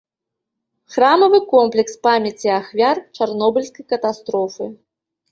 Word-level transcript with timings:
Храмавы 0.93 1.39
комплекс 1.53 1.93
памяці 2.07 2.47
ахвяр 2.59 3.01
чарнобыльскай 3.19 3.85
катастрофы. 3.93 4.65